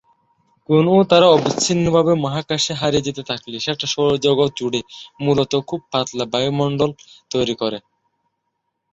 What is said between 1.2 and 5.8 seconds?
অবিচ্ছিন্নভাবে মহাকাশে হারিয়ে যেতে থাকলে সেটা সৌরজগৎ জুড়ে মূলত খুব